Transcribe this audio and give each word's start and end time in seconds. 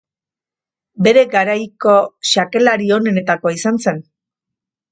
Bere 1.07 1.25
garaiko 1.33 1.93
xakelari 2.31 2.89
onenetakoa 2.99 3.55
izan 3.61 3.81
zen. 3.85 4.05